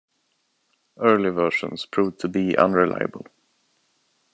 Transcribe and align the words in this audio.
Early 0.97 1.29
versions 1.29 1.85
proved 1.85 2.17
to 2.21 2.27
be 2.27 2.57
unreliable. 2.57 3.27